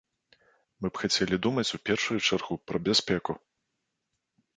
[0.85, 3.37] Мы б хацелі думаць у першую чаргу пра бяспеку.